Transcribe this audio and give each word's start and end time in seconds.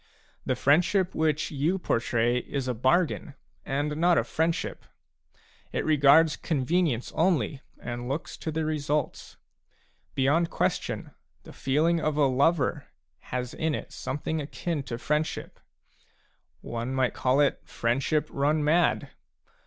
The 0.47 0.55
friendship 0.55 1.13
which 1.13 1.51
you 1.51 1.77
portray 1.77 2.39
is 2.39 2.67
a 2.67 2.73
bargain 2.73 3.35
and 3.63 3.95
not 3.97 4.17
a 4.17 4.23
friendship; 4.23 4.83
it 5.71 5.85
regards 5.85 6.35
convenience 6.35 7.11
only, 7.13 7.61
and 7.79 8.09
looks 8.09 8.35
to 8.37 8.51
the 8.51 8.65
results. 8.65 9.37
Beyond 10.15 10.49
question 10.49 11.11
the 11.43 11.53
feel 11.53 11.85
ing 11.85 11.99
of 11.99 12.17
a 12.17 12.25
lover 12.25 12.87
has 13.29 13.53
in 13.53 13.75
it 13.75 13.91
something 13.91 14.41
akin 14.41 14.81
to 14.85 14.97
friendship; 14.97 15.59
one 16.61 16.95
might 16.95 17.13
call 17.13 17.39
it 17.39 17.59
friendship 17.63 18.27
run 18.31 18.63
mad. 18.63 19.11